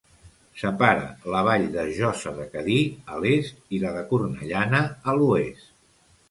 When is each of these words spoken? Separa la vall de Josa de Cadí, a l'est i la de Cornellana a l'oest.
Separa 0.59 1.11
la 1.33 1.41
vall 1.47 1.65
de 1.75 1.83
Josa 1.97 2.33
de 2.37 2.45
Cadí, 2.55 2.79
a 3.17 3.21
l'est 3.25 3.77
i 3.79 3.83
la 3.85 3.93
de 3.99 4.03
Cornellana 4.15 4.81
a 5.13 5.17
l'oest. 5.21 5.71